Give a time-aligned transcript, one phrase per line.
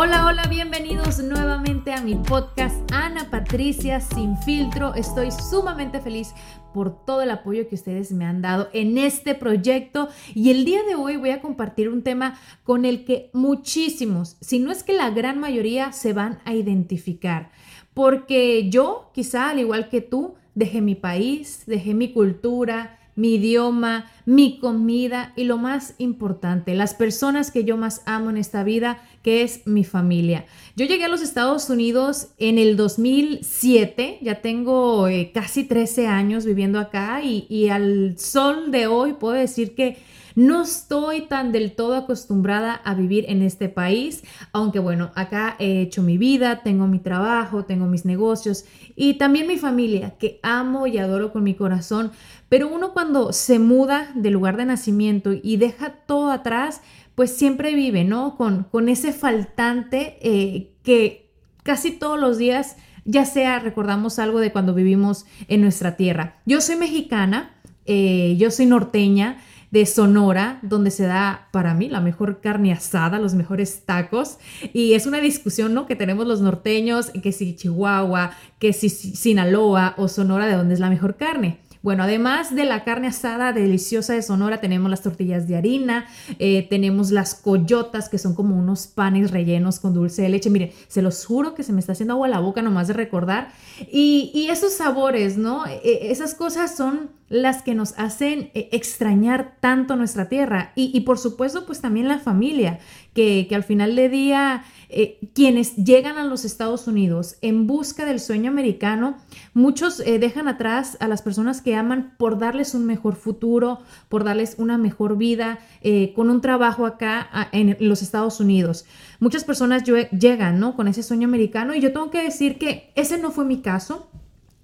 [0.00, 4.94] Hola, hola, bienvenidos nuevamente a mi podcast Ana Patricia Sin Filtro.
[4.94, 6.34] Estoy sumamente feliz
[6.72, 10.84] por todo el apoyo que ustedes me han dado en este proyecto y el día
[10.84, 14.92] de hoy voy a compartir un tema con el que muchísimos, si no es que
[14.92, 17.50] la gran mayoría, se van a identificar.
[17.92, 24.06] Porque yo, quizá al igual que tú, dejé mi país, dejé mi cultura, mi idioma,
[24.26, 29.02] mi comida y lo más importante, las personas que yo más amo en esta vida,
[29.28, 30.46] es mi familia.
[30.76, 36.44] Yo llegué a los Estados Unidos en el 2007, ya tengo eh, casi 13 años
[36.44, 39.98] viviendo acá y, y al sol de hoy puedo decir que
[40.38, 45.80] no estoy tan del todo acostumbrada a vivir en este país, aunque bueno, acá he
[45.80, 50.86] hecho mi vida, tengo mi trabajo, tengo mis negocios y también mi familia, que amo
[50.86, 52.12] y adoro con mi corazón,
[52.48, 56.82] pero uno cuando se muda del lugar de nacimiento y deja todo atrás,
[57.18, 58.36] pues siempre vive, ¿no?
[58.36, 61.32] Con, con ese faltante eh, que
[61.64, 66.36] casi todos los días, ya sea recordamos algo de cuando vivimos en nuestra tierra.
[66.46, 69.38] Yo soy mexicana, eh, yo soy norteña,
[69.72, 74.38] de Sonora, donde se da para mí la mejor carne asada, los mejores tacos.
[74.72, 75.86] Y es una discusión, ¿no?
[75.86, 78.30] Que tenemos los norteños, que si Chihuahua,
[78.60, 81.58] que si Sinaloa o Sonora, de dónde es la mejor carne.
[81.82, 86.06] Bueno, además de la carne asada deliciosa de Sonora, tenemos las tortillas de harina,
[86.38, 90.50] eh, tenemos las coyotas, que son como unos panes rellenos con dulce de leche.
[90.50, 93.52] Miren, se los juro que se me está haciendo agua la boca nomás de recordar.
[93.90, 95.66] Y, y esos sabores, ¿no?
[95.66, 100.72] E, e, esas cosas son las que nos hacen eh, extrañar tanto nuestra tierra.
[100.74, 102.80] Y, y por supuesto, pues también la familia,
[103.18, 108.20] que, al final de día eh, quienes llegan a los Estados Unidos en busca del
[108.20, 109.16] sueño americano,
[109.54, 114.22] muchos eh, dejan atrás a las personas que aman por darles un mejor futuro, por
[114.22, 118.86] darles una mejor vida, eh, con un trabajo acá en los Estados Unidos.
[119.18, 120.76] Muchas personas llegan ¿no?
[120.76, 124.08] con ese sueño americano y yo tengo que decir que ese no fue mi caso.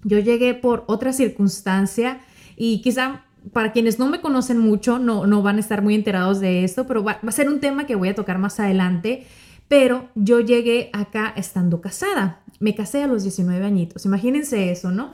[0.05, 2.21] Yo llegué por otra circunstancia
[2.55, 6.39] y quizá para quienes no me conocen mucho no, no van a estar muy enterados
[6.39, 9.25] de esto, pero va, a ser un tema que voy a tocar más adelante
[9.67, 12.41] pero yo llegué acá estando casada.
[12.59, 14.05] Me casé a los 19 añitos.
[14.05, 15.13] Imagínense eso, ¿no?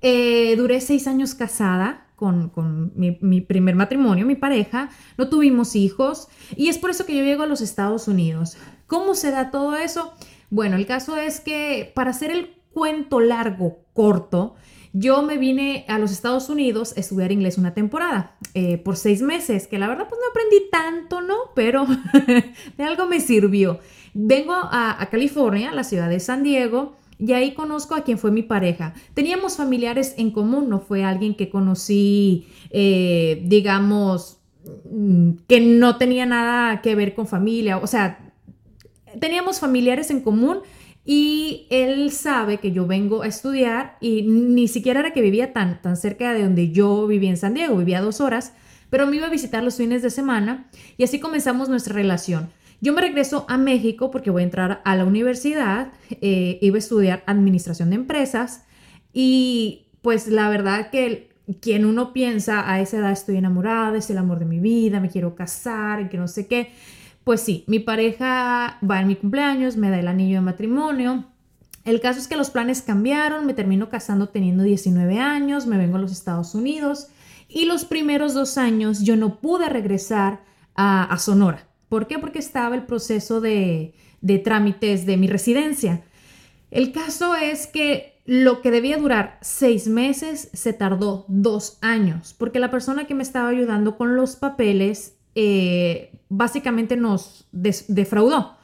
[0.00, 4.90] Eh, duré seis años casada con, mi, primer matrimonio, mi pareja.
[5.16, 8.56] No tuvimos hijos y es por eso que yo llego a los Estados Unidos.
[8.86, 10.12] ¿Cómo se da todo eso?
[10.50, 14.54] Bueno, el caso es que para hacer el cuento largo, corto,
[14.92, 19.22] yo me vine a los Estados Unidos a estudiar inglés una temporada, eh, por seis
[19.22, 21.36] meses, que la verdad pues no aprendí tanto, ¿no?
[21.54, 21.86] Pero
[22.76, 23.80] de algo me sirvió.
[24.14, 28.42] Vengo a, California, la ciudad de San Diego, y ahí conozco a quien fue mi
[28.42, 28.94] pareja.
[29.14, 34.38] Teníamos familiares en común, no fue alguien que conocí, eh, digamos,
[34.90, 38.32] mm, que no tenía nada que ver con familia, o sea,
[39.20, 40.58] teníamos familiares en común
[41.10, 45.80] y él sabe que yo vengo a estudiar y ni siquiera era que vivía tan,
[45.80, 48.52] tan cerca de donde yo vivía en San Diego, vivía dos horas,
[48.90, 50.68] pero me iba a visitar los fines de semana
[50.98, 52.50] y así comenzamos nuestra relación.
[52.82, 56.78] Yo me regreso a México porque voy a entrar a la universidad, eh, iba a
[56.78, 58.64] estudiar administración de empresas
[59.10, 61.30] y pues la verdad que
[61.62, 65.08] quien uno piensa a esa edad estoy enamorada, es el amor de mi vida, me
[65.08, 66.70] quiero casar que no sé qué.
[67.28, 71.26] Pues sí, mi pareja va en mi cumpleaños, me da el anillo de matrimonio.
[71.84, 75.98] El caso es que los planes cambiaron, me termino casando teniendo 19 años, me vengo
[75.98, 77.08] a los Estados Unidos
[77.46, 80.40] y los primeros dos años yo no pude regresar
[80.74, 81.68] a, Sonora.
[81.90, 82.18] ¿Por qué?
[82.18, 83.92] Porque estaba el proceso de,
[84.22, 86.04] de trámites de mi residencia.
[86.70, 92.58] El caso es que lo que debía durar seis meses se tardó dos años, porque
[92.58, 98.56] la persona que me estaba ayudando con los papeles eh, básicamente nos defraudó.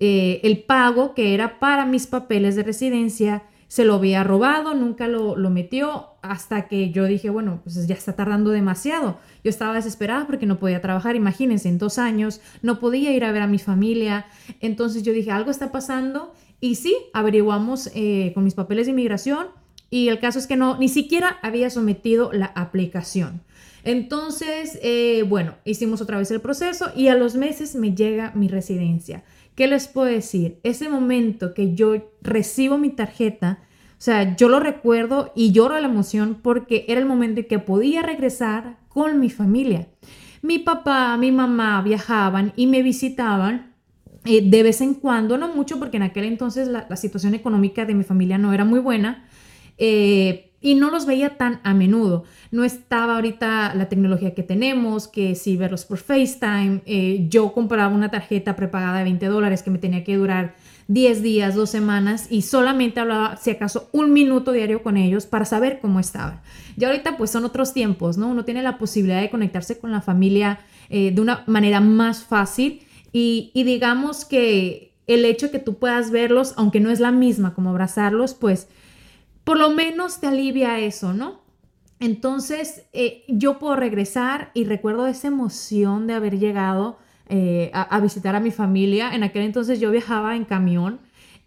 [0.00, 5.08] Eh, el pago que era para mis papeles de residencia se lo había robado, nunca
[5.08, 9.18] lo, lo, metió, hasta que yo dije, bueno, pues ya está tardando demasiado.
[9.44, 13.32] Yo estaba desesperada porque no podía trabajar, imagínense, en dos años, no podía ir a
[13.32, 14.24] ver a mi familia.
[14.60, 19.48] Entonces yo dije, algo está pasando y sí, averiguamos eh, con mis papeles de inmigración
[19.90, 23.42] y el caso es que no, ni siquiera había sometido la aplicación.
[23.84, 28.48] Entonces, eh, bueno, hicimos otra vez el proceso y a los meses me llega mi
[28.48, 29.24] residencia.
[29.54, 30.60] ¿Qué les puedo decir?
[30.62, 33.58] Ese momento que yo recibo mi tarjeta,
[33.92, 37.58] o sea, yo lo recuerdo y lloro la emoción porque era el momento en que
[37.58, 39.88] podía regresar con mi familia.
[40.42, 43.74] Mi papá, mi mamá viajaban y me visitaban
[44.24, 47.94] eh, de vez en cuando, no mucho, porque en aquel entonces la, situación económica de
[47.94, 49.24] mi familia no era muy buena
[49.78, 52.24] eh, y no los veía tan a menudo.
[52.50, 57.94] No estaba ahorita la tecnología que tenemos, que si verlos por FaceTime, eh, yo compraba
[57.94, 60.54] una tarjeta prepagada de 20 dólares que me tenía que durar
[60.88, 65.44] 10 días, 2 semanas y solamente hablaba, si acaso, un minuto diario con ellos para
[65.44, 66.40] saber cómo estaban.
[66.78, 68.28] Y ahorita pues son otros tiempos, ¿no?
[68.28, 70.60] Uno tiene la posibilidad de conectarse con la familia
[70.90, 72.82] de una manera más fácil
[73.12, 77.54] y, digamos que el hecho de que tú puedas verlos, aunque no es la misma
[77.54, 78.68] como abrazarlos, pues
[79.44, 81.42] por lo menos te alivia eso, ¿no?
[82.00, 86.98] Entonces eh, yo puedo regresar y recuerdo esa emoción de haber llegado
[87.28, 89.14] eh, a, visitar a mi familia.
[89.14, 91.00] En aquel entonces yo viajaba en camión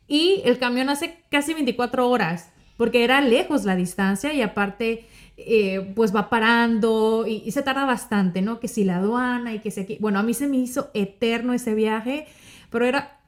[0.07, 5.05] y el camión hace casi 24 horas porque era lejos la distancia y aparte
[5.37, 8.61] eh, pues va parando y, se tarda bastante, ¿no?
[8.61, 11.73] Que si la aduana y que si bueno, a mí se me hizo eterno ese
[11.75, 12.27] viaje,
[12.69, 13.19] pero era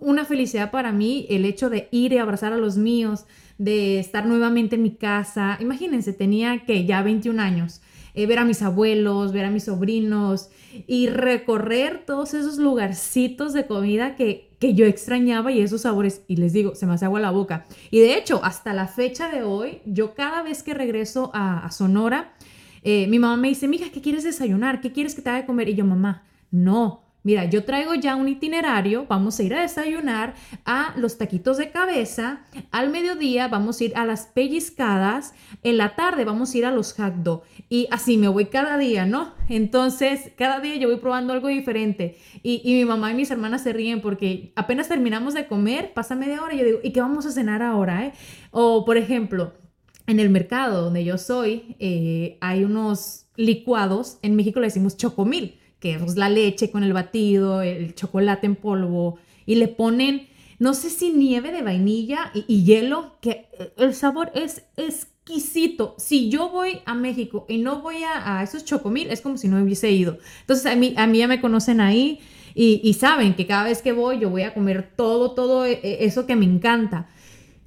[0.00, 3.24] una felicidad para mí el hecho de ir y abrazar a los míos,
[3.58, 5.58] de estar nuevamente en mi casa.
[5.60, 7.80] Imagínense, tenía que ya 21 años,
[8.14, 10.50] eh, ver a mis abuelos, ver a mis sobrinos
[10.86, 16.36] y recorrer todos esos lugarcitos de comida que, que yo extrañaba y esos sabores, y
[16.36, 17.66] les digo, se me hace agua la boca.
[17.90, 22.34] Y de hecho, hasta la fecha de hoy, yo cada vez que regreso a, Sonora,
[22.82, 24.80] eh, mi mamá me dice, mija, ¿qué quieres desayunar?
[24.80, 25.68] ¿Qué quieres que te haga comer?
[25.68, 30.34] Y yo, mamá, no, Mira, yo traigo ya un itinerario, vamos a ir a desayunar
[30.64, 35.34] a los taquitos de cabeza, al mediodía vamos a ir a las pellizcadas,
[35.64, 37.16] en la tarde vamos a ir a los hack
[37.68, 39.34] y así me voy cada día, ¿no?
[39.48, 43.72] Entonces, cada día yo voy probando algo diferente y, mi mamá y mis hermanas se
[43.72, 47.26] ríen porque apenas terminamos de comer, pasa media hora y yo digo, ¿y qué vamos
[47.26, 48.06] a cenar ahora?
[48.06, 48.12] Eh?
[48.52, 49.54] O, por ejemplo,
[50.06, 55.58] en el mercado donde yo soy, eh, hay unos licuados, en México le decimos chocomil
[55.80, 60.28] que es la leche con el batido, el chocolate en polvo, y le ponen,
[60.58, 65.94] no sé si nieve de vainilla y, hielo, que eh, el sabor es exquisito.
[65.98, 69.62] Si yo voy a México y no voy a, esos chocomil, es como si no
[69.62, 70.18] hubiese ido.
[70.40, 72.20] Entonces a mí, a mí ya me conocen ahí
[72.54, 76.04] y, saben que cada vez que voy yo voy a comer todo, todo e, e,
[76.04, 77.08] eso que me encanta.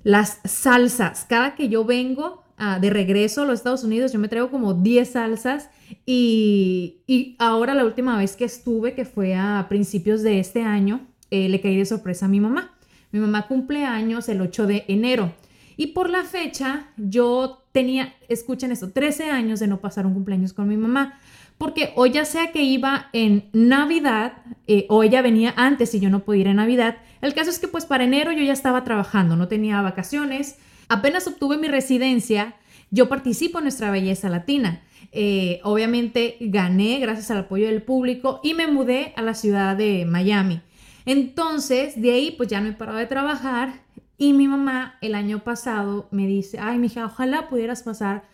[0.03, 4.29] Las salsas, cada que yo vengo ah, de regreso a los Estados Unidos, yo me
[4.29, 5.69] traigo como 10 salsas
[6.05, 11.49] y, ahora la última vez que estuve, que fue a principios de este año, eh,
[11.49, 12.71] le caí de sorpresa a mi mamá.
[13.11, 15.33] Mi mamá cumple años el 8 de enero.
[15.75, 20.53] Y por la fecha, yo tenía, escuchen esto, 13 años de no pasar un cumpleaños
[20.53, 21.19] con mi mamá.
[21.57, 24.33] Porque o ya sea que iba en Navidad
[24.67, 26.97] eh, o ella venía antes y yo no podía ir en Navidad.
[27.21, 30.57] El caso es que pues para enero yo ya estaba trabajando, no tenía vacaciones.
[30.91, 32.55] Apenas obtuve mi residencia,
[32.89, 34.81] yo participo en nuestra belleza latina.
[35.13, 40.03] Eh, obviamente gané gracias al apoyo del público y me mudé a la ciudad de
[40.03, 40.59] Miami.
[41.05, 43.71] Entonces, de ahí pues ya no he parado de trabajar
[44.17, 48.25] y mi mamá el año pasado me dice, ay, mija, ojalá pudieras pasar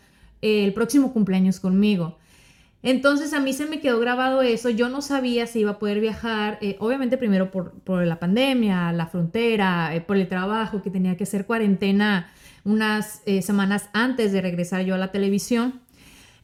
[0.41, 2.17] el próximo cumpleaños conmigo.
[2.81, 5.99] Entonces a mí se me quedó grabado eso, yo no sabía si iba a poder
[5.99, 7.73] viajar, eh, obviamente primero por,
[8.03, 12.31] la pandemia, la frontera, eh, por el trabajo, que tenía que hacer cuarentena
[12.67, 15.81] unas semanas antes de regresar yo a la televisión.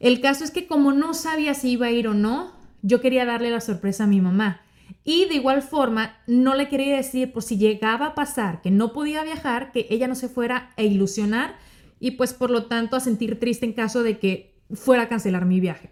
[0.00, 2.52] El caso es que como no sabía si iba a ir o no,
[2.82, 4.62] yo quería darle la sorpresa a mi mamá.
[5.04, 8.92] Y de igual forma, no le quería decir por si llegaba a pasar que no
[8.92, 11.56] podía viajar, que ella no se fuera a ilusionar
[12.00, 15.44] y pues por lo tanto a sentir triste en caso de que fuera a cancelar
[15.44, 15.90] mi viaje.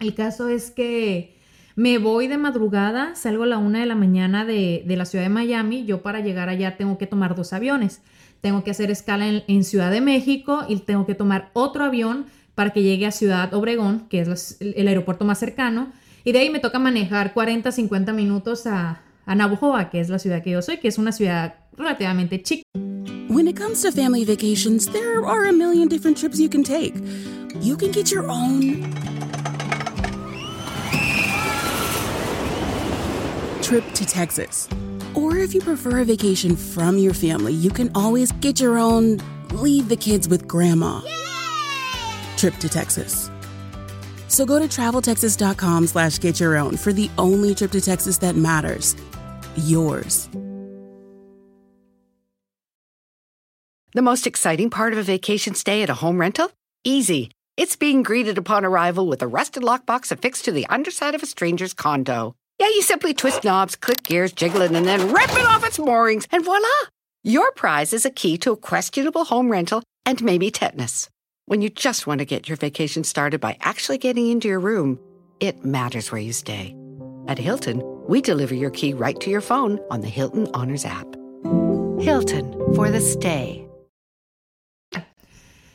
[0.00, 1.36] El caso es que
[1.74, 5.30] me voy de madrugada, salgo a la una de la mañana de, la ciudad de
[5.30, 5.84] Miami.
[5.84, 8.02] Yo para llegar allá tengo que tomar dos aviones.
[8.42, 12.26] Tengo que hacer escala en, en Ciudad de México y tengo que tomar otro avión
[12.54, 15.90] para que llegue a Ciudad Obregón, que es el aeropuerto más cercano,
[16.24, 20.42] y de ahí me toca manejar 40, 50 minutos a, a que es la ciudad
[20.42, 22.62] que yo soy, que es una ciudad relativamente chica.
[23.28, 26.94] When it comes to family vacations, there are a million different trips you can take.
[27.60, 28.82] You can get your own
[33.62, 34.68] trip to Texas.
[35.14, 39.20] Or if you prefer a vacation from your family, you can always get your own
[39.50, 41.00] leave the kids with grandma
[42.42, 43.30] trip to Texas.
[44.26, 48.34] So go to traveltexas.com slash get your own for the only trip to Texas that
[48.34, 48.96] matters.
[49.56, 50.28] Yours.
[53.94, 56.50] The most exciting part of a vacation stay at a home rental?
[56.82, 57.30] Easy.
[57.58, 61.26] It's being greeted upon arrival with a rusted lockbox affixed to the underside of a
[61.26, 62.34] stranger's condo.
[62.62, 65.80] Yeah, you simply twist knobs, click gears, jiggle it, and then rip it off its
[65.80, 66.68] moorings, and voila!
[67.24, 71.08] Your prize is a key to a questionable home rental and maybe tetanus.
[71.46, 75.00] When you just want to get your vacation started by actually getting into your room,
[75.40, 76.76] it matters where you stay.
[77.26, 81.16] At Hilton, we deliver your key right to your phone on the Hilton Honors app.
[81.98, 83.66] Hilton for the stay.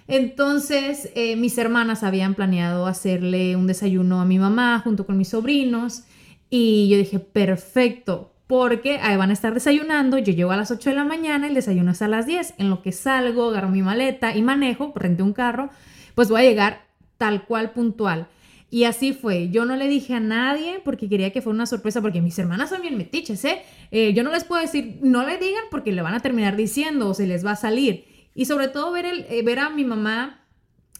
[0.07, 5.27] Entonces, eh, mis hermanas habían planeado hacerle un desayuno a mi mamá junto con mis
[5.27, 6.03] sobrinos
[6.49, 10.91] y yo dije, perfecto, porque ahí van a estar desayunando, yo llego a las 8
[10.91, 13.81] de la mañana, el desayuno es a las 10, en lo que salgo, agarro mi
[13.81, 15.69] maleta y manejo, renté un carro,
[16.15, 16.87] pues voy a llegar
[17.17, 18.27] tal cual puntual.
[18.69, 19.49] Y así fue.
[19.49, 22.69] Yo no le dije a nadie porque quería que fuera una sorpresa, porque mis hermanas
[22.69, 23.61] son bien metiches, ¿eh?
[23.91, 24.13] ¿eh?
[24.13, 27.13] Yo no les puedo decir, no le digan porque le van a terminar diciendo o
[27.13, 28.05] se les va a salir.
[28.35, 30.45] Y sobre todo ver, el, eh, ver a mi mamá,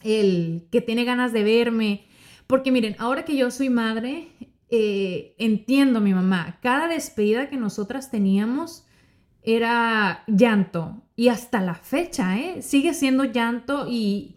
[0.02, 2.06] el que tiene ganas de verme.
[2.48, 4.30] Porque miren, ahora que yo soy madre,
[4.70, 6.60] eh, entiendo mi mamá.
[6.62, 8.86] Cada despedida que nosotras teníamos
[9.44, 11.04] era llanto.
[11.16, 12.62] Y hasta la fecha, ¿eh?
[12.62, 14.36] Sigue siendo llanto y,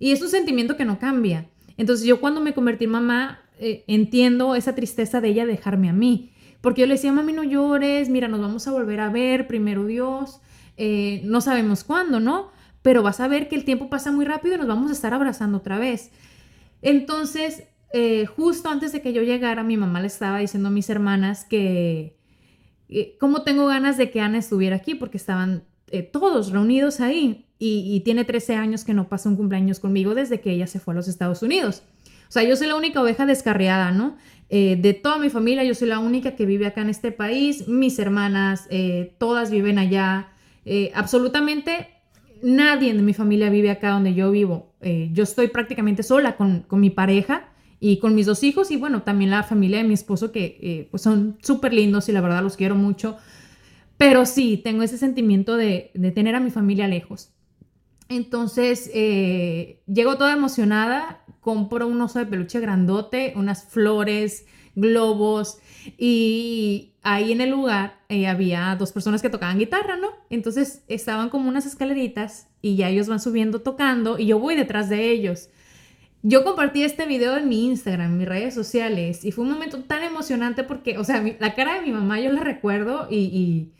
[0.00, 1.48] es un sentimiento que no cambia.
[1.76, 6.32] Entonces yo cuando me convertí en mamá, entiendo esa tristeza de ella dejarme a mí.
[6.60, 9.86] Porque yo le decía, mami, no llores, mira, nos vamos a volver a ver, primero
[9.86, 10.40] Dios.
[10.76, 12.50] Eh, no sabemos cuándo, ¿no?
[12.82, 15.14] Pero vas a ver que el tiempo pasa muy rápido y nos vamos a estar
[15.14, 16.10] abrazando otra vez.
[16.82, 20.88] Entonces, eh, justo antes de que yo llegara, mi mamá le estaba diciendo a mis
[20.90, 22.16] hermanas que,
[22.88, 25.64] eh, cómo tengo ganas de que Ana estuviera aquí, porque estaban
[26.12, 27.46] todos reunidos ahí.
[27.58, 30.94] Y, tiene 13 años que no pasa un cumpleaños conmigo desde que ella se fue
[30.94, 31.82] a los Estados Unidos.
[32.28, 34.16] O sea, yo soy la única oveja descarriada, ¿no?
[34.48, 37.68] de toda mi familia, yo soy la única que vive acá en este país.
[37.68, 38.68] Mis hermanas,
[39.18, 40.30] todas viven allá.
[40.64, 41.88] Eh, absolutamente
[42.42, 44.72] nadie de mi familia vive acá donde yo vivo.
[44.80, 47.48] Eh, yo estoy prácticamente sola con, mi pareja
[47.80, 50.88] y con mis dos hijos y bueno, también la familia de mi esposo que eh,
[50.90, 53.16] pues son súper lindos y la verdad los quiero mucho.
[53.96, 57.30] Pero sí, tengo ese sentimiento de, de tener a mi familia lejos.
[58.08, 65.58] Entonces, llego toda emocionada, compro un oso de peluche grandote, unas flores, globos
[65.98, 70.08] y ahí en el lugar eh, había dos personas que tocaban guitarra, ¿no?
[70.28, 74.88] Entonces estaban como unas escaleritas y ya ellos van subiendo tocando y yo voy detrás
[74.88, 75.48] de ellos.
[76.22, 79.78] Yo compartí este video en mi Instagram, en mis redes sociales y fue un momento
[79.80, 83.70] tan emocionante porque, o sea, la cara de mi mamá yo la recuerdo y,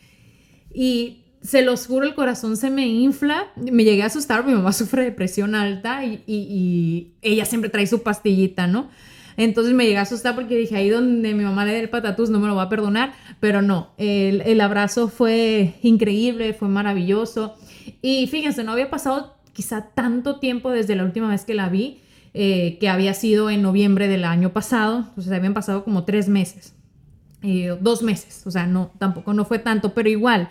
[0.73, 3.51] y, se los juro, el corazón se me infla.
[3.57, 7.87] Me llegué a asustar, mi mamá sufre de presión alta y, y ella siempre trae
[7.87, 8.91] su pastillita, ¿no?
[9.37, 12.29] Entonces me llegué a asustar porque dije, ahí donde mi mamá le dé el patatús
[12.29, 17.55] no me lo va a perdonar, pero no, el, abrazo fue increíble, fue maravilloso.
[18.03, 22.01] Y fíjense, no había pasado quizá tanto tiempo desde la última vez que la vi,
[22.35, 26.75] eh, que había sido en noviembre del año pasado, entonces habían pasado como tres meses,
[27.43, 30.49] eh, dos meses, o sea, no, tampoco no fue tanto, pero igual,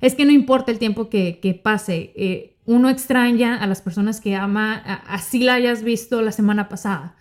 [0.00, 4.36] es que no importa el tiempo que, pase, eh, uno extraña a las personas que
[4.36, 4.74] ama,
[5.06, 7.16] así la hayas visto la semana pasada.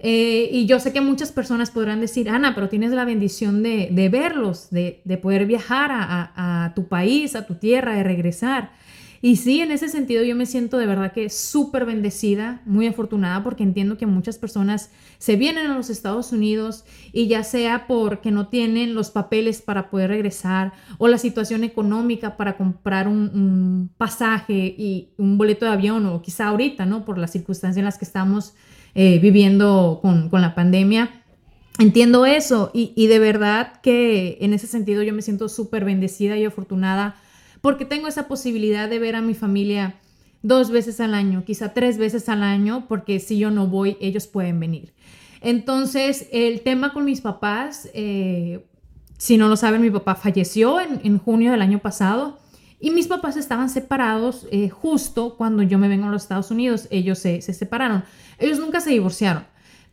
[0.00, 4.08] Eh, y yo sé que muchas personas podrán decir, Ana, pero tienes la bendición de,
[4.10, 8.70] verlos, de, de, poder viajar a, tu país, a tu tierra, de regresar.
[9.20, 13.42] Y sí, en ese sentido yo me siento de verdad que súper bendecida, muy afortunada,
[13.42, 18.30] porque entiendo que muchas personas se vienen a los Estados Unidos y ya sea porque
[18.30, 24.74] no tienen los papeles para poder regresar o la situación económica para comprar un, pasaje
[24.78, 27.04] y un boleto de avión o quizá ahorita, ¿no?
[27.04, 28.54] Por las circunstancias en las que estamos
[28.94, 31.22] eh, viviendo con, con, la pandemia.
[31.78, 36.36] Entiendo eso y, y, de verdad que en ese sentido yo me siento súper bendecida
[36.36, 37.16] y afortunada
[37.68, 39.96] porque tengo esa posibilidad de ver a mi familia
[40.40, 44.26] dos veces al año, quizá tres veces al año, porque si yo no voy, ellos
[44.26, 44.94] pueden venir.
[45.42, 48.66] Entonces, el tema con mis papás, eh,
[49.18, 52.38] si no lo saben, mi papá falleció en, en junio del año pasado
[52.80, 56.88] y mis papás estaban separados eh, justo cuando yo me vengo a los Estados Unidos.
[56.90, 58.02] Ellos se, separaron.
[58.38, 59.44] Ellos nunca se divorciaron,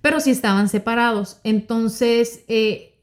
[0.01, 1.41] pero sí estaban separados.
[1.43, 2.94] Entonces, eh,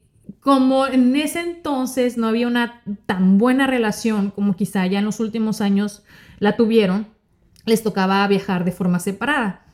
[0.43, 5.21] como en ese entonces no había una tan buena relación como quizá ya en los
[5.21, 6.03] últimos años
[6.41, 7.07] la tuvieron,
[7.65, 9.65] les tocaba viajar de forma separada.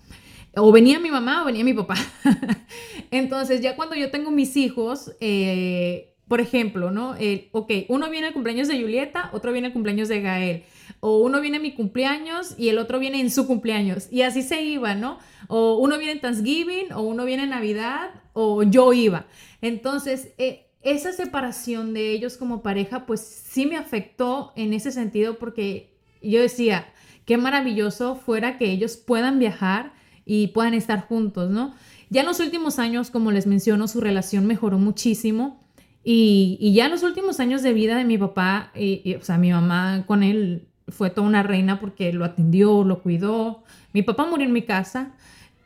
[0.54, 1.94] O venía mi mamá o venía mi papá.
[3.10, 7.14] entonces ya cuando yo tengo mis hijos, eh, por ejemplo, ¿no?
[7.52, 10.64] ok, uno viene al cumpleaños de Julieta, otro viene al cumpleaños de Gael.
[11.00, 14.08] O uno viene a mi cumpleaños y el otro viene en su cumpleaños.
[14.12, 15.18] Y así se iba, ¿no?
[15.48, 19.26] O uno viene en Thanksgiving, o uno viene en Navidad, o yo iba.
[19.60, 25.38] Entonces, eh, esa separación de ellos como pareja, pues sí me afectó en ese sentido
[25.38, 26.86] porque yo decía,
[27.24, 29.92] qué maravilloso fuera que ellos puedan viajar
[30.24, 31.74] y puedan estar juntos, ¿no?
[32.10, 35.60] Ya en los últimos años, como les menciono, su relación mejoró muchísimo
[36.04, 39.50] y, ya en los últimos años de vida de mi papá, y, o sea, mi
[39.50, 43.64] mamá con él fue toda una reina porque lo atendió, lo cuidó.
[43.92, 45.12] Mi papá murió en mi casa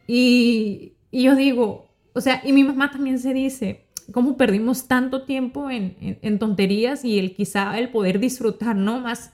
[0.06, 5.70] y, yo digo, o sea, y mi mamá también se dice, cómo perdimos tanto tiempo
[5.70, 9.00] en, tonterías y el quizá el poder disfrutar, ¿no?
[9.00, 9.32] Más,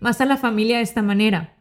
[0.00, 1.54] más a la familia de esta manera.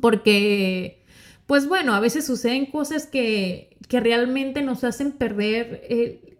[0.00, 1.02] Porque,
[1.46, 6.38] pues bueno, a veces suceden cosas que, que realmente nos hacen perder, eh,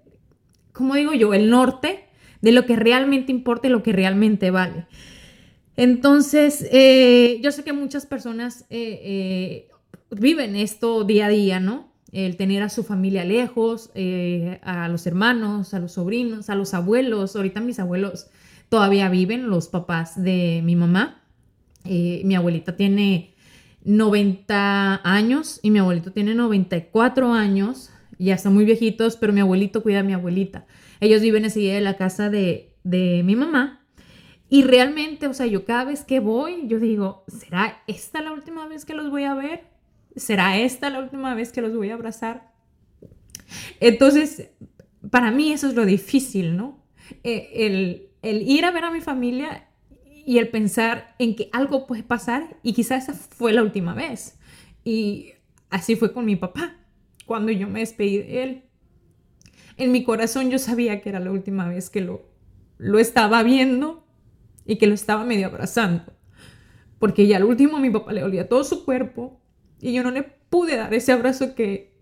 [0.72, 2.06] como digo yo, el norte
[2.40, 4.86] de lo que realmente importa y lo que realmente vale.
[5.76, 9.68] Entonces, eh, yo sé que muchas personas eh,
[10.20, 11.92] viven esto día a día, ¿no?
[12.12, 16.74] el tener a su familia lejos, eh, a los hermanos, a los sobrinos, a los
[16.74, 17.34] abuelos.
[17.34, 18.26] Ahorita mis abuelos
[18.68, 21.22] todavía viven, los papás de mi mamá.
[21.84, 23.34] Eh, mi abuelita tiene
[23.84, 27.90] 90 años y mi abuelito tiene 94 años.
[28.18, 30.66] Ya están muy viejitos, pero mi abuelito cuida a mi abuelita.
[31.00, 33.80] Ellos viven enseguida de la casa de, de mi mamá.
[34.50, 38.68] Y realmente, o sea, yo cada vez que voy, yo digo, ¿será esta la última
[38.68, 39.71] vez que los voy a ver?
[40.16, 42.52] ¿Será esta la última vez que los voy a abrazar?
[43.80, 44.50] Entonces,
[45.10, 46.84] para mí eso es lo difícil, ¿no?
[47.24, 49.68] Eh, el, ir a ver a mi familia
[50.24, 54.38] y el pensar en que algo puede pasar y quizás esa fue la última vez.
[54.84, 55.32] Y
[55.70, 56.76] así fue con mi papá,
[57.26, 58.62] cuando yo me despedí de él.
[59.76, 62.28] En mi corazón yo sabía que era la última vez que lo,
[62.78, 64.06] lo estaba viendo
[64.64, 66.12] y que lo estaba medio abrazando.
[66.98, 69.41] Porque ya al último mi papá le olía todo su cuerpo,
[69.82, 71.92] y yo no le pude dar ese abrazo que,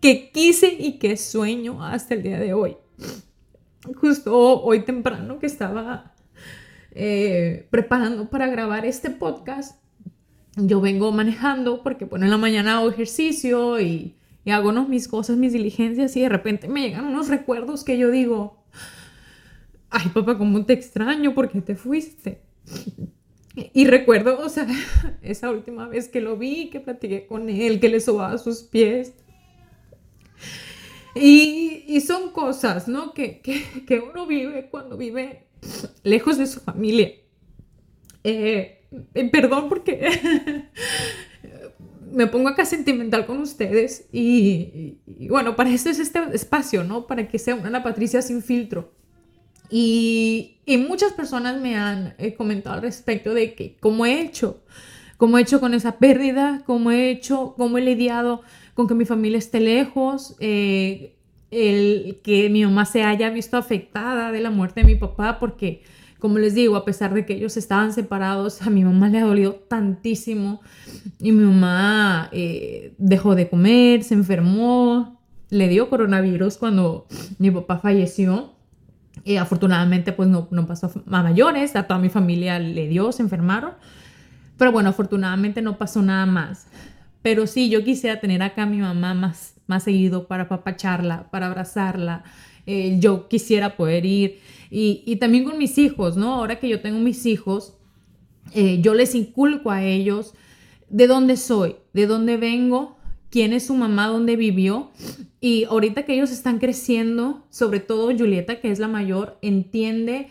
[0.00, 2.76] que quise y que sueño hasta el día de hoy.
[3.94, 6.12] Justo hoy temprano que estaba
[6.90, 9.80] eh, preparando para grabar este podcast,
[10.56, 14.16] yo vengo manejando porque, bueno, en la mañana hago ejercicio y,
[14.50, 18.64] hago mis cosas, mis diligencias y de repente me llegan unos recuerdos que yo digo,
[19.90, 21.34] ay papá, ¿cómo te extraño?
[21.34, 22.42] ¿Por qué te fuiste?
[23.72, 24.66] Y recuerdo, o sea,
[25.22, 29.14] esa última vez que lo vi, que platiqué con él, que le sobaba sus pies.
[31.14, 33.12] Y, y son cosas, ¿no?
[33.12, 35.46] Que, que, que, uno vive cuando vive
[36.02, 37.12] lejos de su familia.
[38.24, 38.78] Eh,
[39.14, 40.08] eh, perdón porque
[42.12, 47.06] me pongo acá sentimental con ustedes y, bueno, para eso es este espacio, ¿no?
[47.06, 48.92] Para que sea una Patricia sin filtro.
[49.70, 50.54] Y,
[50.86, 54.62] muchas personas me han eh, comentado al respecto de que cómo he hecho,
[55.16, 58.42] cómo he hecho con esa pérdida, cómo he hecho, cómo he lidiado
[58.74, 61.16] con que mi familia esté lejos, eh,
[61.50, 65.82] el que mi mamá se haya visto afectada de la muerte de mi papá, porque
[66.18, 69.24] como les digo, a pesar de que ellos estaban separados, a mi mamá le ha
[69.24, 70.60] dolido tantísimo.
[71.20, 77.06] Y mi mamá eh, dejó de comer, se enfermó, le dio coronavirus cuando
[77.38, 78.52] mi papá falleció.
[79.24, 83.22] Y afortunadamente, pues no, no pasó a mayores, a toda mi familia le dio, se
[83.22, 83.72] enfermaron.
[84.56, 86.66] Pero bueno, afortunadamente no pasó nada más.
[87.22, 91.46] Pero sí, yo quisiera tener acá a mi mamá más, más seguido para papacharla, para
[91.46, 92.24] abrazarla.
[92.66, 94.40] Eh, yo quisiera poder ir.
[94.70, 96.34] Y, y, también con mis hijos, ¿no?
[96.34, 97.74] Ahora que yo tengo mis hijos,
[98.54, 100.34] eh, yo les inculco a ellos
[100.90, 102.97] de dónde soy, de dónde vengo,
[103.30, 104.90] quién es su mamá, dónde vivió.
[105.40, 110.28] Y ahorita que ellos están creciendo, sobre todo Julieta, que es la mayor, entiende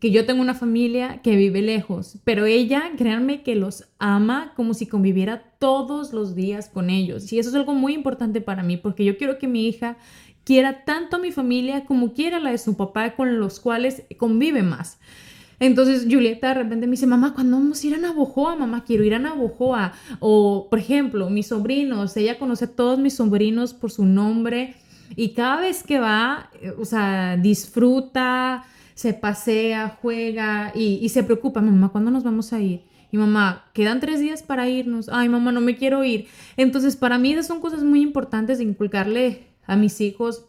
[0.00, 4.72] que yo tengo una familia que vive lejos, pero ella, créanme que los ama como
[4.72, 7.30] si conviviera todos los días con ellos.
[7.32, 9.98] Y eso es algo muy importante para mí, porque yo quiero que mi hija
[10.42, 14.62] quiera tanto a mi familia como quiera la de su papá, con los cuales convive
[14.62, 14.98] más.
[15.60, 18.56] Entonces Julieta de repente me dice, mamá, ¿cuándo vamos a ir a Navojoa?
[18.56, 19.92] Mamá, quiero ir a Navojoa.
[20.18, 24.74] O, por ejemplo, mis sobrinos, ella conoce a todos mis sobrinos por su nombre
[25.16, 31.60] y cada vez que va, eh, o sea, disfruta, se pasea, juega y, se preocupa,
[31.60, 32.82] mamá, ¿cuándo nos vamos a ir?
[33.12, 35.08] Y mamá, quedan tres días para irnos.
[35.08, 36.26] Ay, mamá, no me quiero ir.
[36.56, 40.44] Entonces, para mí esas son cosas muy importantes de inculcarle a mis hijos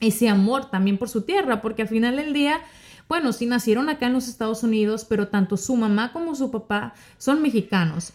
[0.00, 2.60] ese amor también por su tierra, porque al final del día,
[3.08, 6.94] bueno, sí nacieron acá en los Estados Unidos, pero tanto su mamá como su papá
[7.16, 8.12] son mexicanos.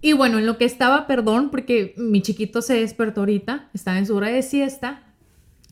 [0.00, 4.06] Y bueno, en lo que estaba, perdón, porque mi chiquito se despertó ahorita, estaba en
[4.06, 5.02] su hora de siesta.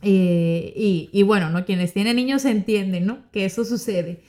[0.01, 1.65] Eh, y, bueno, ¿no?
[1.65, 3.19] Quienes tienen niños entienden, ¿no?
[3.31, 4.23] Que eso sucede.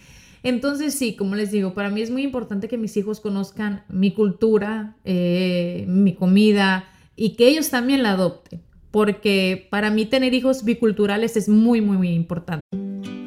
[0.44, 4.12] Entonces sí, como les digo, para mí es muy importante que mis hijos conozcan mi
[4.12, 6.86] cultura, eh, mi comida
[7.16, 8.62] y que ellos también la adopten,
[8.92, 12.93] porque para mí tener hijos biculturales es muy, muy, muy importante.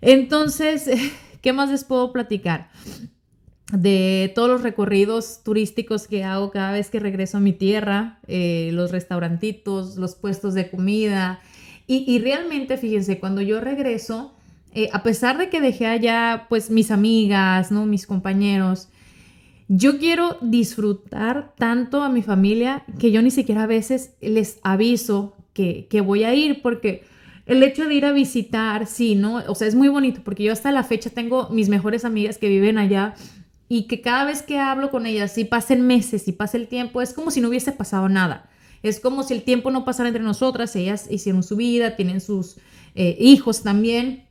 [0.00, 0.88] Entonces,
[1.42, 2.70] ¿qué más les puedo platicar?
[3.72, 8.70] De todos los recorridos turísticos que hago cada vez que regreso a mi tierra, eh,
[8.72, 11.40] los restaurantitos, los puestos de comida.
[11.86, 14.32] Y, realmente, fíjense, cuando yo regreso,
[14.74, 17.84] eh, a pesar de que dejé allá, pues, mis amigas, ¿no?
[17.84, 18.88] Mis compañeros,
[19.66, 25.36] yo quiero disfrutar tanto a mi familia que yo ni siquiera a veces les aviso
[25.52, 27.04] que, que voy a ir porque
[27.46, 29.42] el hecho de ir a visitar, sí, ¿no?
[29.48, 32.48] O sea, es muy bonito porque yo hasta la fecha tengo mis mejores amigas que
[32.48, 33.14] viven allá
[33.68, 37.02] y que cada vez que hablo con ellas, si pasen meses, si pasa el tiempo,
[37.02, 38.50] es como si no hubiese pasado nada.
[38.82, 42.56] Es como si el tiempo no pasara entre nosotras, ellas hicieron su vida, tienen sus
[42.94, 44.24] eh, hijos también,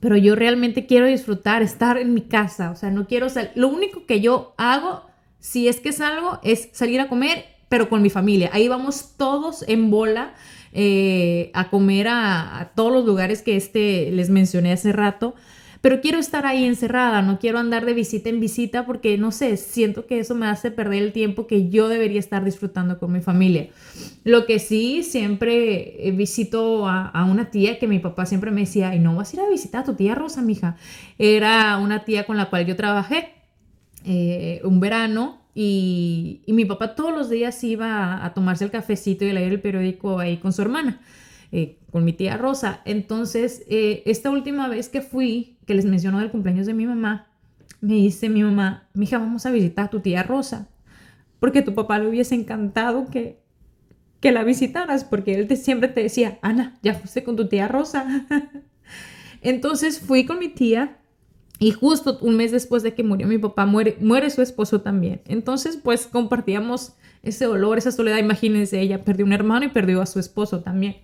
[0.00, 3.50] pero yo realmente quiero disfrutar, estar en mi casa, o sea, no quiero salir.
[3.56, 5.02] Lo único que yo hago,
[5.38, 8.50] si es que salgo, es salir a comer, pero con mi familia.
[8.52, 10.34] Ahí vamos todos en bola
[10.72, 15.34] eh, a comer a, todos los lugares que este les mencioné hace rato.
[15.80, 19.56] Pero quiero estar ahí encerrada, no quiero andar de visita en visita porque no sé,
[19.56, 23.20] siento que eso me hace perder el tiempo que yo debería estar disfrutando con mi
[23.20, 23.68] familia.
[24.24, 28.92] Lo que sí, siempre visito a, a una tía que mi papá siempre me decía,
[28.96, 30.76] y no vas a ir a visitar a tu tía Rosa, mija.
[31.16, 33.37] Era una tía con la cual yo trabajé
[34.04, 39.24] eh, un verano y, mi papá todos los días iba a, a tomarse el cafecito
[39.24, 41.00] y a leer el periódico ahí con su hermana.
[41.50, 42.82] Eh, con mi tía Rosa.
[42.84, 47.28] Entonces, eh, esta última vez que fui, que les mencionó del cumpleaños de mi mamá,
[47.80, 50.68] me dice mi mamá, mija, vamos a visitar a tu tía Rosa,
[51.40, 53.40] porque tu papá le hubiese encantado que,
[54.20, 57.66] que la visitaras, porque él te, siempre te decía, Ana, ya fuiste con tu tía
[57.66, 58.26] Rosa.
[59.40, 60.98] Entonces fui con mi tía
[61.58, 65.22] y justo un mes después de que murió mi papá, muere, muere su esposo también.
[65.26, 68.18] Entonces, pues compartíamos ese dolor, esa soledad.
[68.18, 70.98] Imagínense, ella perdió un hermano y perdió a su esposo también.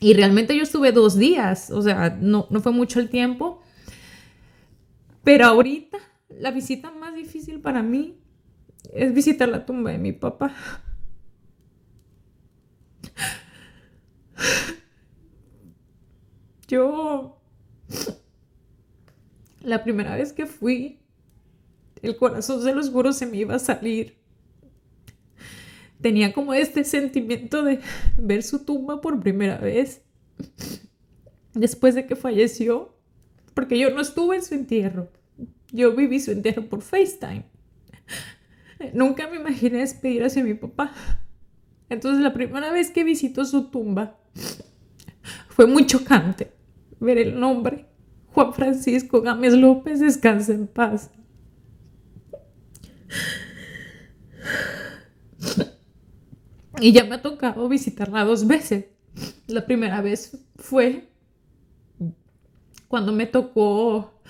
[0.00, 3.62] Y realmente yo estuve dos días, o sea, no, no fue mucho el tiempo.
[5.22, 8.18] Pero ahorita la visita más difícil para mí
[8.92, 10.54] es visitar la tumba de mi papá.
[16.68, 17.33] Yo,
[19.64, 21.00] la primera vez que fui,
[22.02, 24.24] el corazón se los juro se me iba a salir
[26.04, 27.80] tenía como este sentimiento de
[28.18, 30.02] ver su tumba por primera vez
[31.54, 32.94] después de que falleció,
[33.54, 35.10] porque yo no estuve en su entierro,
[35.72, 37.46] yo viví su entierro por FaceTime.
[38.92, 40.92] Nunca me imaginé despedir hacia mi papá.
[41.88, 44.18] Entonces la primera vez que visito su tumba
[45.48, 46.52] fue muy chocante
[47.00, 47.86] ver el nombre
[48.34, 51.08] Juan Francisco Gámez López descansa en paz.
[56.80, 58.86] Y ya me ha tocado visitarla dos veces.
[59.46, 61.08] La primera vez fue
[62.88, 64.20] cuando me tocó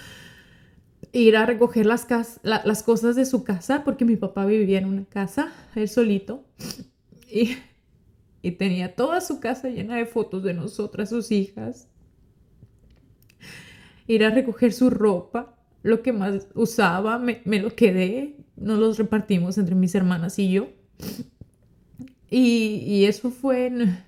[1.12, 2.06] ir a recoger las,
[2.42, 6.44] las cosas de su casa, porque mi papá vivía en una casa, él solito,
[7.26, 7.56] y,
[8.42, 11.88] y tenía toda su casa llena de fotos de nosotras, sus hijas.
[14.06, 18.98] Ir a recoger su ropa, lo que más usaba, me, me lo quedé, nos los
[18.98, 20.68] repartimos entre mis hermanas y yo
[22.30, 23.98] Y, eso fue en,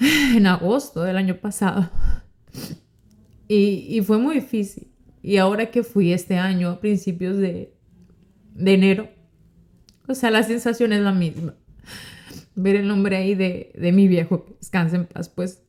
[0.00, 1.90] en agosto del año pasado.
[3.48, 4.88] Y, fue muy difícil.
[5.22, 7.72] Y ahora que fui este año, a principios de,
[8.54, 9.08] de enero,
[10.08, 11.54] o sea, la sensación es la misma.
[12.54, 15.62] Ver el nombre ahí de, de mi viejo, que en paz, pues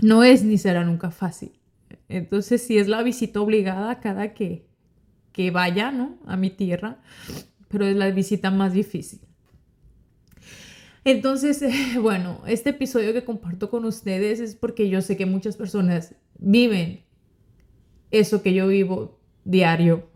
[0.00, 1.52] no es ni será nunca fácil.
[2.12, 4.66] Entonces, si es la visita obligada cada que,
[5.32, 6.18] que vaya, ¿no?
[6.26, 7.00] A mi tierra,
[7.68, 9.20] pero es la visita más difícil.
[11.04, 11.64] Entonces,
[12.00, 17.04] bueno, este episodio que comparto con ustedes es porque yo sé que muchas personas viven
[18.10, 20.10] eso que yo vivo diario,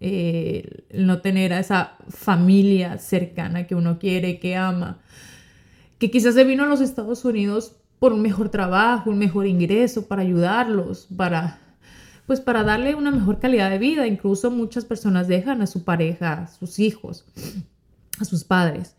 [0.00, 5.00] eh, no tener a esa familia cercana que uno quiere, que ama,
[5.98, 10.06] que quizás se vino a los Estados Unidos por un mejor trabajo, un mejor ingreso,
[10.06, 11.60] para ayudarlos, para
[12.26, 14.06] pues para darle una mejor calidad de vida.
[14.06, 17.26] Incluso muchas personas dejan a su pareja, a sus hijos,
[18.18, 18.94] a sus padres.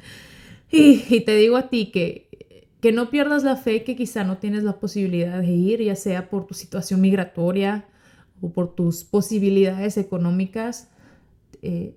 [0.72, 4.64] Y, te digo a ti que, que no pierdas la fe que quizá no tienes
[4.64, 7.86] la posibilidad de ir, ya sea por tu situación migratoria
[8.42, 10.90] o por tus posibilidades económicas.
[11.62, 11.96] Eh,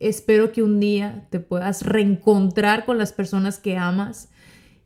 [0.00, 4.30] espero que un día te puedas reencontrar con las personas que amas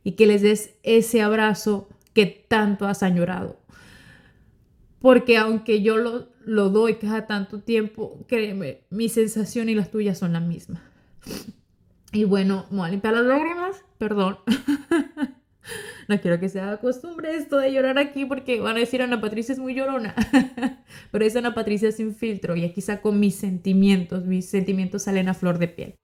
[0.03, 3.59] y que les des ese abrazo que tanto has añorado.
[4.99, 10.19] Porque aunque yo lo, lo doy cada tanto tiempo, créeme, mi sensación y las tuyas
[10.19, 10.83] son la misma.
[12.11, 14.37] Y bueno, voy a limpiar las lágrimas, perdón.
[16.07, 19.53] no quiero que sea costumbre esto de llorar aquí porque van a decir Ana Patricia
[19.53, 20.13] es muy llorona.
[21.11, 25.33] Pero es Ana Patricia sin filtro y aquí saco mis sentimientos, mis sentimientos salen a
[25.33, 25.95] flor de piel.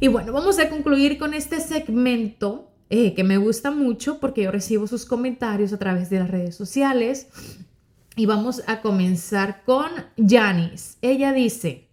[0.00, 4.52] Y bueno, vamos a concluir con este segmento eh, que me gusta mucho porque yo
[4.52, 7.26] recibo sus comentarios a través de las redes sociales.
[8.14, 10.98] Y vamos a comenzar con Janice.
[11.02, 11.88] Ella dice,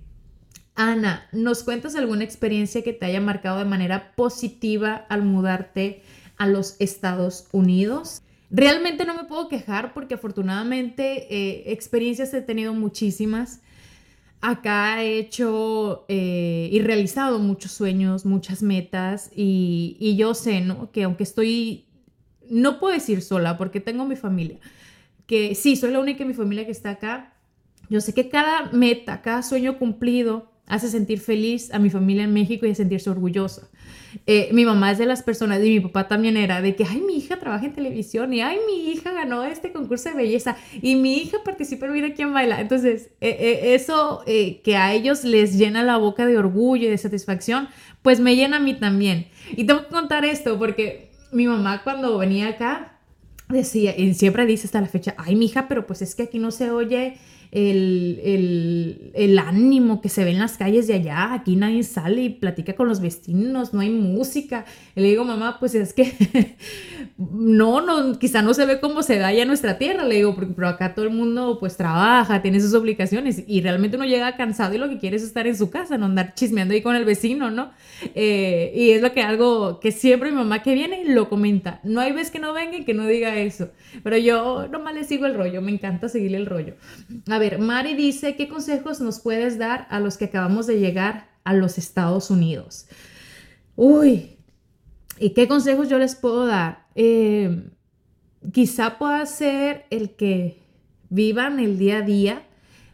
[0.75, 6.03] Ana, ¿nos cuentas alguna experiencia que te haya marcado de manera positiva al mudarte
[6.37, 8.21] a los Estados Unidos?
[8.51, 13.61] Realmente no me puedo quejar porque afortunadamente eh, experiencias he tenido muchísimas
[14.49, 20.91] acá he hecho eh, y realizado muchos sueños, muchas metas y, yo sé, ¿no?
[20.91, 21.85] Que aunque estoy,
[22.49, 24.59] no puedo decir sola porque tengo mi familia,
[25.25, 27.33] que sí, soy la única en mi familia que está acá.
[27.89, 32.33] Yo sé que cada meta, cada sueño cumplido hace sentir feliz a mi familia en
[32.33, 33.69] México y a sentirse orgullosa.
[34.25, 37.01] Eh, mi mamá es de las personas, y mi papá también era, de que, ay,
[37.01, 40.95] mi hija trabaja en televisión, y ay, mi hija ganó este concurso de belleza, y
[40.95, 42.61] mi hija participa en Mira quién baila.
[42.61, 46.97] Entonces, eh, eh, eso que a ellos les llena la boca de orgullo y de
[46.97, 47.67] satisfacción,
[48.01, 49.27] pues me llena a mí también.
[49.55, 52.99] Y tengo que contar esto porque mi mamá cuando venía acá
[53.49, 56.39] decía, y siempre dice hasta la fecha, ay, mi hija, pero pues es que aquí
[56.39, 57.17] no se oye
[57.51, 61.33] el, ánimo que se ve en las calles de allá.
[61.33, 64.65] Aquí nadie sale y platica con los vecinos, no hay música.
[64.95, 66.55] Y le digo, mamá, pues es que
[67.17, 70.03] no, no, quizá no se ve cómo se da allá en nuestra tierra.
[70.03, 74.05] Le digo, pero acá todo el mundo pues trabaja, tiene sus obligaciones y realmente uno
[74.05, 76.81] llega cansado y lo que quiere es estar en su casa, no andar chismeando ahí
[76.81, 77.71] con el vecino, ¿no?
[78.13, 81.79] Eh, y es lo que algo que siempre mi mamá que viene lo comenta.
[81.83, 83.69] No hay vez que no venga y que no diga eso.
[84.03, 86.75] Pero yo nomás le sigo el rollo, me encanta seguirle el rollo.
[87.35, 91.27] A ver, Mari dice, ¿qué consejos nos puedes dar a los que acabamos de llegar
[91.43, 92.87] a los Estados Unidos?
[93.75, 94.37] Uy,
[95.19, 96.87] ¿y qué consejos yo les puedo dar?
[96.95, 97.71] Eh,
[98.53, 100.63] quizá pueda ser el que
[101.09, 102.47] vivan el día a día,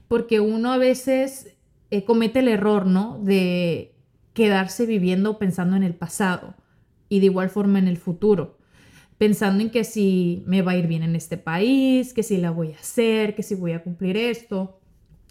[0.07, 1.55] porque uno a veces
[1.91, 3.19] eh, comete el error, ¿no?
[3.21, 3.93] De
[4.33, 6.55] quedarse viviendo pensando en el pasado
[7.09, 8.57] y de igual forma en el futuro
[9.21, 12.49] pensando en que si me va a ir bien en este país, que si la
[12.49, 14.79] voy a hacer, que si voy a cumplir esto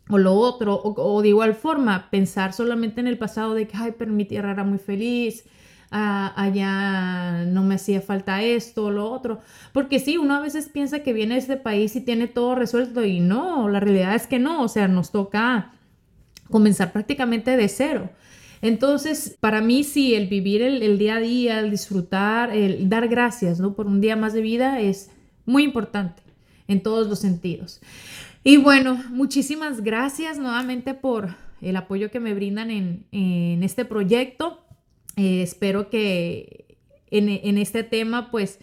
[0.08, 3.94] o lo otro, o, de igual forma pensar solamente en el pasado de que, ay,
[3.98, 5.44] pero mi tierra era muy feliz,
[5.90, 9.40] ah, allá no me hacía falta esto o lo otro,
[9.72, 13.04] porque sí, uno a veces piensa que viene a este país y tiene todo resuelto
[13.04, 15.72] y no, la realidad es que no, o sea, nos toca
[16.48, 18.10] comenzar prácticamente de cero.
[18.62, 23.58] Entonces, para mí sí, el vivir el, día a día, el disfrutar, el dar gracias
[23.58, 23.74] ¿no?
[23.74, 25.10] por un día más de vida es
[25.46, 26.22] muy importante
[26.68, 27.80] en todos los sentidos.
[28.44, 34.64] Y bueno, muchísimas gracias nuevamente por el apoyo que me brindan en, este proyecto.
[35.16, 36.76] Eh, espero que
[37.10, 38.58] en, en este tema pues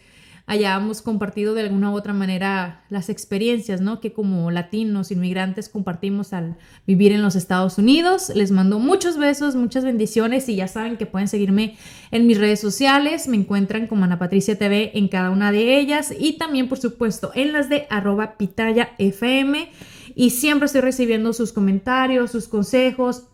[0.48, 4.00] hayamos compartido de alguna u otra manera las experiencias, ¿no?
[4.00, 6.56] Que como latinos, inmigrantes, compartimos al
[6.88, 8.32] vivir en los Estados Unidos.
[8.34, 11.78] Les mando muchos besos, muchas bendiciones y ya saben que pueden seguirme
[12.12, 13.28] en mis redes sociales.
[13.28, 17.32] Me encuentran como Ana Patricia TV en cada una de ellas y también, por supuesto,
[17.36, 19.70] en las de arroba pitaya FM.
[20.16, 23.26] y siempre estoy recibiendo sus comentarios, sus consejos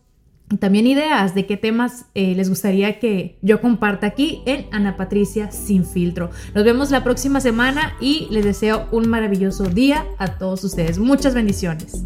[0.60, 5.50] también ideas de qué temas eh, les gustaría que yo comparta aquí en Ana Patricia
[5.50, 6.30] Sin Filtro.
[6.54, 10.98] Nos vemos la próxima semana y les deseo un maravilloso día a todos ustedes.
[10.98, 12.04] Muchas bendiciones.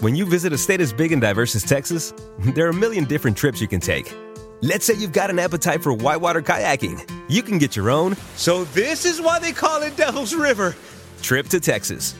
[0.00, 2.12] When you visit a state as big and diverse as Texas,
[2.56, 4.12] there are a million different trips you can take.
[4.60, 7.21] Let's say you've got an appetite for whitewater kayaking.
[7.32, 8.14] You can get your own.
[8.36, 10.76] So, this is why they call it Devil's River.
[11.22, 12.14] Trip to Texas.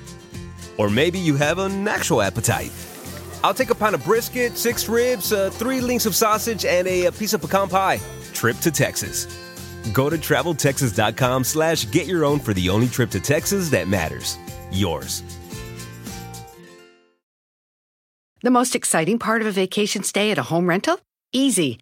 [0.78, 2.72] Or maybe you have an actual appetite.
[3.44, 7.04] I'll take a pound of brisket, six ribs, uh, three links of sausage, and a,
[7.06, 8.00] a piece of pecan pie.
[8.32, 9.26] Trip to Texas.
[9.92, 14.38] Go to traveltexas.com slash get your own for the only trip to Texas that matters.
[14.70, 15.22] Yours.
[18.40, 20.98] The most exciting part of a vacation stay at a home rental?
[21.32, 21.81] Easy.